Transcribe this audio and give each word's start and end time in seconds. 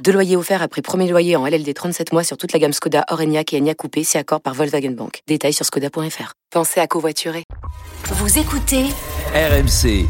Deux 0.00 0.12
loyers 0.12 0.36
offerts 0.36 0.62
après 0.62 0.82
premier 0.82 1.08
loyer 1.08 1.36
en 1.36 1.46
LLD 1.46 1.72
37 1.72 2.12
mois 2.12 2.24
sur 2.24 2.36
toute 2.36 2.52
la 2.52 2.58
gamme 2.58 2.72
Skoda, 2.72 3.04
Orenia 3.10 3.42
et 3.52 3.58
Enya 3.58 3.74
Coupé, 3.74 4.02
si 4.02 4.18
accord 4.18 4.40
par 4.40 4.54
Volkswagen 4.54 4.90
Bank. 4.90 5.20
Détails 5.28 5.52
sur 5.52 5.64
skoda.fr. 5.64 6.32
Pensez 6.50 6.80
à 6.80 6.86
covoiturer. 6.86 7.44
Vous 8.04 8.38
écoutez 8.38 8.86
RMC. 9.34 10.06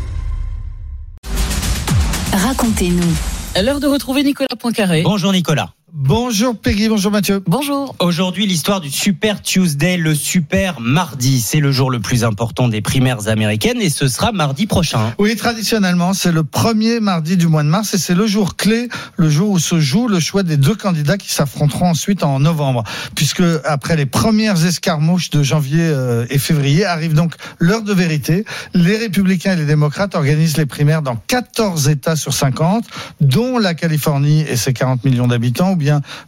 Racontez-nous. 2.32 3.62
L'heure 3.62 3.80
de 3.80 3.86
retrouver 3.86 4.22
Nicolas 4.22 4.56
Poincaré. 4.58 5.02
Bonjour 5.02 5.32
Nicolas. 5.32 5.74
Bonjour 5.94 6.56
Peggy, 6.56 6.88
bonjour 6.88 7.12
Mathieu. 7.12 7.42
Bonjour. 7.46 7.94
Aujourd'hui, 7.98 8.46
l'histoire 8.46 8.80
du 8.80 8.90
Super 8.90 9.42
Tuesday, 9.42 9.98
le 9.98 10.14
Super 10.14 10.80
Mardi. 10.80 11.38
C'est 11.38 11.60
le 11.60 11.70
jour 11.70 11.90
le 11.90 12.00
plus 12.00 12.24
important 12.24 12.68
des 12.68 12.80
primaires 12.80 13.28
américaines 13.28 13.78
et 13.78 13.90
ce 13.90 14.08
sera 14.08 14.32
mardi 14.32 14.66
prochain. 14.66 15.12
Oui, 15.18 15.36
traditionnellement, 15.36 16.14
c'est 16.14 16.32
le 16.32 16.44
premier 16.44 16.98
mardi 16.98 17.36
du 17.36 17.46
mois 17.46 17.62
de 17.62 17.68
mars 17.68 17.92
et 17.92 17.98
c'est 17.98 18.14
le 18.14 18.26
jour 18.26 18.56
clé, 18.56 18.88
le 19.16 19.28
jour 19.28 19.50
où 19.50 19.58
se 19.58 19.80
joue 19.80 20.08
le 20.08 20.18
choix 20.18 20.42
des 20.42 20.56
deux 20.56 20.74
candidats 20.74 21.18
qui 21.18 21.30
s'affronteront 21.30 21.90
ensuite 21.90 22.24
en 22.24 22.40
novembre. 22.40 22.84
Puisque 23.14 23.42
après 23.66 23.94
les 23.94 24.06
premières 24.06 24.64
escarmouches 24.64 25.28
de 25.28 25.42
janvier 25.42 25.82
euh, 25.82 26.24
et 26.30 26.38
février, 26.38 26.86
arrive 26.86 27.12
donc 27.12 27.34
l'heure 27.58 27.82
de 27.82 27.92
vérité. 27.92 28.46
Les 28.72 28.96
républicains 28.96 29.52
et 29.52 29.56
les 29.56 29.66
démocrates 29.66 30.14
organisent 30.14 30.56
les 30.56 30.64
primaires 30.64 31.02
dans 31.02 31.16
14 31.16 31.90
États 31.90 32.16
sur 32.16 32.32
50, 32.32 32.86
dont 33.20 33.58
la 33.58 33.74
Californie 33.74 34.40
et 34.40 34.56
ses 34.56 34.72
40 34.72 35.04
millions 35.04 35.26
d'habitants 35.26 35.76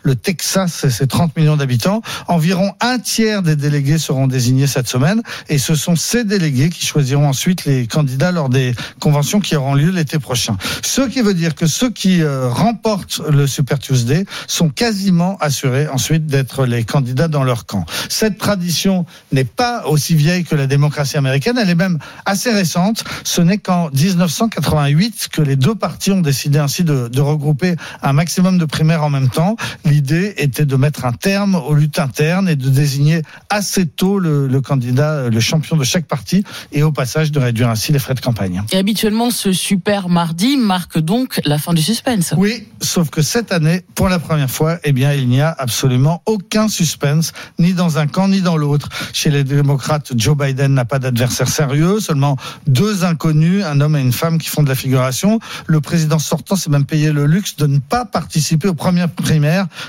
le 0.02 0.16
Texas 0.16 0.84
et 0.84 0.90
ses 0.90 1.06
30 1.06 1.36
millions 1.36 1.56
d'habitants. 1.56 2.02
Environ 2.28 2.72
un 2.80 2.98
tiers 2.98 3.42
des 3.42 3.56
délégués 3.56 3.98
seront 3.98 4.26
désignés 4.26 4.66
cette 4.66 4.88
semaine 4.88 5.22
et 5.48 5.58
ce 5.58 5.74
sont 5.74 5.96
ces 5.96 6.24
délégués 6.24 6.70
qui 6.70 6.84
choisiront 6.84 7.28
ensuite 7.28 7.64
les 7.64 7.86
candidats 7.86 8.32
lors 8.32 8.48
des 8.48 8.74
conventions 9.00 9.40
qui 9.40 9.56
auront 9.56 9.74
lieu 9.74 9.90
l'été 9.90 10.18
prochain. 10.18 10.56
Ce 10.82 11.02
qui 11.02 11.20
veut 11.20 11.34
dire 11.34 11.54
que 11.54 11.66
ceux 11.66 11.90
qui 11.90 12.22
euh, 12.22 12.48
remportent 12.48 13.20
le 13.30 13.46
Super 13.46 13.78
Tuesday 13.78 14.24
sont 14.46 14.68
quasiment 14.68 15.36
assurés 15.40 15.88
ensuite 15.88 16.26
d'être 16.26 16.66
les 16.66 16.84
candidats 16.84 17.28
dans 17.28 17.44
leur 17.44 17.66
camp. 17.66 17.84
Cette 18.08 18.38
tradition 18.38 19.06
n'est 19.32 19.44
pas 19.44 19.86
aussi 19.86 20.14
vieille 20.14 20.44
que 20.44 20.54
la 20.54 20.66
démocratie 20.66 21.16
américaine, 21.16 21.58
elle 21.60 21.70
est 21.70 21.74
même 21.74 21.98
assez 22.24 22.52
récente. 22.52 23.04
Ce 23.24 23.40
n'est 23.40 23.58
qu'en 23.58 23.90
1988 23.90 25.28
que 25.32 25.42
les 25.42 25.56
deux 25.56 25.74
partis 25.74 26.12
ont 26.12 26.20
décidé 26.20 26.58
ainsi 26.58 26.84
de 26.84 27.20
regrouper 27.20 27.76
un 28.02 28.12
maximum 28.12 28.58
de 28.58 28.64
primaires 28.64 29.04
en 29.04 29.10
même 29.10 29.28
temps. 29.28 29.43
L'idée 29.84 30.34
était 30.38 30.66
de 30.66 30.76
mettre 30.76 31.04
un 31.04 31.12
terme 31.12 31.54
aux 31.54 31.74
luttes 31.74 31.98
internes 31.98 32.48
et 32.48 32.56
de 32.56 32.68
désigner 32.68 33.22
assez 33.50 33.86
tôt 33.86 34.18
le, 34.18 34.46
le, 34.46 34.60
candidat, 34.60 35.28
le 35.28 35.40
champion 35.40 35.76
de 35.76 35.84
chaque 35.84 36.06
parti, 36.06 36.44
et 36.72 36.82
au 36.82 36.92
passage 36.92 37.32
de 37.32 37.38
réduire 37.38 37.68
ainsi 37.68 37.92
les 37.92 37.98
frais 37.98 38.14
de 38.14 38.20
campagne. 38.20 38.62
Et 38.72 38.76
habituellement, 38.76 39.30
ce 39.30 39.52
super 39.52 40.08
mardi 40.08 40.56
marque 40.56 40.98
donc 40.98 41.40
la 41.44 41.58
fin 41.58 41.72
du 41.74 41.82
suspense. 41.82 42.34
Oui, 42.36 42.66
sauf 42.80 43.10
que 43.10 43.22
cette 43.22 43.52
année, 43.52 43.82
pour 43.94 44.08
la 44.08 44.18
première 44.18 44.50
fois, 44.50 44.78
eh 44.84 44.92
bien, 44.92 45.12
il 45.12 45.28
n'y 45.28 45.40
a 45.40 45.54
absolument 45.56 46.22
aucun 46.26 46.68
suspense, 46.68 47.32
ni 47.58 47.74
dans 47.74 47.98
un 47.98 48.06
camp 48.06 48.28
ni 48.28 48.40
dans 48.40 48.56
l'autre. 48.56 48.88
Chez 49.12 49.30
les 49.30 49.44
démocrates, 49.44 50.12
Joe 50.16 50.36
Biden 50.36 50.74
n'a 50.74 50.84
pas 50.84 50.98
d'adversaire 50.98 51.48
sérieux, 51.48 52.00
seulement 52.00 52.36
deux 52.66 53.04
inconnus, 53.04 53.64
un 53.64 53.80
homme 53.80 53.96
et 53.96 54.00
une 54.00 54.12
femme 54.12 54.38
qui 54.38 54.48
font 54.48 54.62
de 54.62 54.68
la 54.68 54.74
figuration. 54.74 55.38
Le 55.66 55.80
président 55.80 56.18
sortant 56.18 56.56
s'est 56.56 56.70
même 56.70 56.84
payé 56.84 57.12
le 57.12 57.26
luxe 57.26 57.56
de 57.56 57.66
ne 57.66 57.78
pas 57.78 58.04
participer 58.04 58.68
aux 58.68 58.74
premières 58.74 59.10
primaires, 59.10 59.33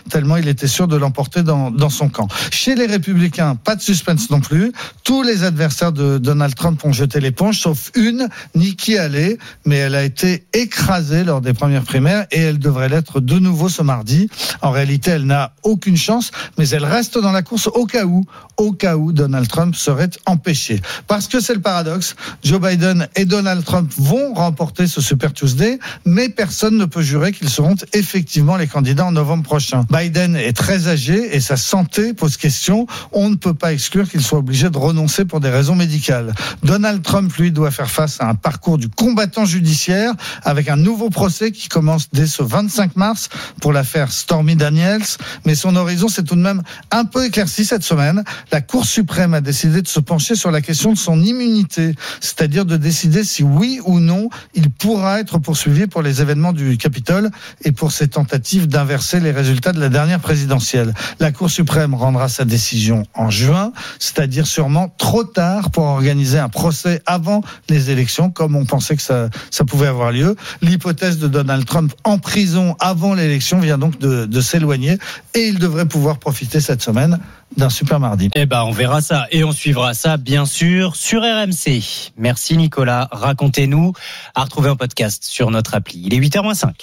tellement 0.09 0.37
il 0.37 0.47
était 0.47 0.67
sûr 0.67 0.87
de 0.87 0.95
l'emporter 0.95 1.43
dans, 1.43 1.89
son 1.89 2.09
camp. 2.09 2.27
Chez 2.51 2.75
les 2.75 2.85
républicains, 2.85 3.55
pas 3.55 3.75
de 3.75 3.81
suspense 3.81 4.29
non 4.29 4.39
plus. 4.39 4.71
Tous 5.03 5.23
les 5.23 5.43
adversaires 5.43 5.91
de 5.91 6.17
Donald 6.17 6.55
Trump 6.55 6.83
ont 6.83 6.91
jeté 6.91 7.19
l'éponge, 7.19 7.59
sauf 7.59 7.91
une, 7.95 8.27
Nikki 8.55 8.97
Haley, 8.97 9.37
mais 9.65 9.77
elle 9.77 9.95
a 9.95 10.03
été 10.03 10.45
écrasée 10.53 11.23
lors 11.23 11.41
des 11.41 11.53
premières 11.53 11.83
primaires 11.83 12.25
et 12.31 12.39
elle 12.39 12.59
devrait 12.59 12.89
l'être 12.89 13.19
de 13.19 13.39
nouveau 13.39 13.69
ce 13.69 13.81
mardi. 13.81 14.29
En 14.61 14.71
réalité, 14.71 15.11
elle 15.11 15.25
n'a 15.25 15.53
aucune 15.63 15.97
chance, 15.97 16.31
mais 16.57 16.67
elle 16.69 16.85
reste 16.85 17.17
dans 17.19 17.31
la 17.31 17.43
course 17.43 17.67
au 17.67 17.85
cas 17.85 18.05
où, 18.05 18.23
au 18.57 18.71
cas 18.71 18.95
où 18.97 19.11
Donald 19.11 19.47
Trump 19.47 19.75
serait 19.75 20.09
empêché. 20.25 20.81
Parce 21.07 21.27
que 21.27 21.39
c'est 21.39 21.53
le 21.53 21.61
paradoxe, 21.61 22.15
Joe 22.43 22.59
Biden 22.59 23.07
et 23.15 23.25
Donald 23.25 23.63
Trump 23.63 23.91
vont 23.97 24.33
remporter 24.33 24.87
ce 24.87 25.01
Super 25.01 25.33
Tuesday, 25.33 25.79
mais 26.05 26.29
personne 26.29 26.77
ne 26.77 26.85
peut 26.85 27.01
jurer 27.01 27.31
qu'ils 27.31 27.49
seront 27.49 27.75
effectivement 27.93 28.57
les 28.57 28.67
candidats 28.67 29.05
en 29.05 29.11
novembre 29.11 29.34
prochain. 29.43 29.85
Biden 29.89 30.35
est 30.35 30.53
très 30.53 30.87
âgé 30.87 31.35
et 31.35 31.39
sa 31.39 31.57
santé 31.57 32.13
pose 32.13 32.37
question. 32.37 32.87
On 33.11 33.29
ne 33.29 33.35
peut 33.35 33.53
pas 33.53 33.73
exclure 33.73 34.09
qu'il 34.09 34.21
soit 34.21 34.39
obligé 34.39 34.69
de 34.69 34.77
renoncer 34.77 35.25
pour 35.25 35.39
des 35.39 35.49
raisons 35.49 35.75
médicales. 35.75 36.33
Donald 36.63 37.01
Trump, 37.01 37.33
lui, 37.37 37.51
doit 37.51 37.71
faire 37.71 37.89
face 37.89 38.21
à 38.21 38.27
un 38.27 38.35
parcours 38.35 38.77
du 38.77 38.89
combattant 38.89 39.45
judiciaire 39.45 40.13
avec 40.43 40.69
un 40.69 40.75
nouveau 40.75 41.09
procès 41.09 41.51
qui 41.51 41.67
commence 41.67 42.09
dès 42.11 42.27
ce 42.27 42.43
25 42.43 42.95
mars 42.95 43.29
pour 43.61 43.73
l'affaire 43.73 44.11
Stormy 44.11 44.55
Daniels. 44.55 45.03
Mais 45.45 45.55
son 45.55 45.75
horizon 45.75 46.07
s'est 46.07 46.23
tout 46.23 46.35
de 46.35 46.41
même 46.41 46.63
un 46.91 47.05
peu 47.05 47.25
éclairci 47.25 47.65
cette 47.65 47.83
semaine. 47.83 48.23
La 48.51 48.61
Cour 48.61 48.85
suprême 48.85 49.33
a 49.33 49.41
décidé 49.41 49.81
de 49.81 49.87
se 49.87 49.99
pencher 49.99 50.35
sur 50.35 50.51
la 50.51 50.61
question 50.61 50.93
de 50.93 50.97
son 50.97 51.21
immunité, 51.21 51.95
c'est-à-dire 52.21 52.65
de 52.65 52.77
décider 52.77 53.23
si 53.23 53.43
oui 53.43 53.79
ou 53.85 53.99
non 53.99 54.29
il 54.53 54.69
pourra 54.69 55.19
être 55.19 55.39
poursuivi 55.39 55.87
pour 55.87 56.01
les 56.01 56.21
événements 56.21 56.53
du 56.53 56.77
Capitole 56.77 57.29
et 57.63 57.71
pour 57.71 57.91
ses 57.91 58.07
tentatives 58.07 58.67
d'inverser 58.67 59.14
les 59.19 59.31
résultats 59.31 59.71
de 59.71 59.79
la 59.79 59.89
dernière 59.89 60.19
présidentielle. 60.19 60.93
La 61.19 61.31
Cour 61.31 61.49
suprême 61.49 61.93
rendra 61.93 62.29
sa 62.29 62.45
décision 62.45 63.03
en 63.13 63.29
juin, 63.29 63.71
c'est-à-dire 63.99 64.47
sûrement 64.47 64.89
trop 64.97 65.23
tard 65.23 65.71
pour 65.71 65.83
organiser 65.83 66.39
un 66.39 66.49
procès 66.49 67.01
avant 67.05 67.41
les 67.69 67.91
élections, 67.91 68.29
comme 68.29 68.55
on 68.55 68.65
pensait 68.65 68.95
que 68.95 69.01
ça, 69.01 69.29
ça 69.51 69.63
pouvait 69.63 69.87
avoir 69.87 70.11
lieu. 70.11 70.35
L'hypothèse 70.61 71.17
de 71.17 71.27
Donald 71.27 71.65
Trump 71.65 71.93
en 72.03 72.17
prison 72.17 72.75
avant 72.79 73.13
l'élection 73.13 73.59
vient 73.59 73.77
donc 73.77 73.99
de, 73.99 74.25
de 74.25 74.41
s'éloigner 74.41 74.97
et 75.33 75.47
il 75.47 75.59
devrait 75.59 75.87
pouvoir 75.87 76.17
profiter 76.17 76.59
cette 76.59 76.81
semaine 76.81 77.19
d'un 77.57 77.69
super 77.69 77.99
mardi. 77.99 78.29
Eh 78.35 78.45
ben, 78.45 78.63
on 78.63 78.71
verra 78.71 79.01
ça 79.01 79.27
et 79.31 79.43
on 79.43 79.51
suivra 79.51 79.93
ça, 79.93 80.17
bien 80.17 80.45
sûr, 80.45 80.95
sur 80.95 81.21
RMC. 81.21 82.11
Merci 82.17 82.57
Nicolas. 82.57 83.07
Racontez-nous 83.11 83.93
à 84.33 84.43
retrouver 84.43 84.69
un 84.69 84.75
podcast 84.75 85.23
sur 85.23 85.51
notre 85.51 85.75
appli. 85.75 86.01
Il 86.05 86.13
est 86.13 86.19
8h05. 86.19 86.73